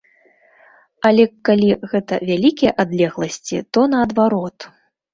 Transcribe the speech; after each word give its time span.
Але 1.09 1.25
калі 1.51 1.69
гэта 1.93 2.13
вялікія 2.31 2.75
адлегласці, 2.87 3.57
то 3.77 3.89
наадварот. 3.97 4.57